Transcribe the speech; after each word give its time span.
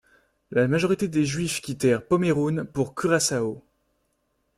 La 0.49 0.67
majorité 0.67 1.07
des 1.07 1.25
Juifs 1.27 1.61
quittèrent 1.61 2.03
Pomeroon 2.03 2.65
pour 2.65 2.95
Curaçao. 2.95 3.63